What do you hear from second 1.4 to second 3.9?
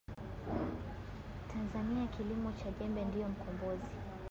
Tanzania kilimo cha Jembe ndio mkombozi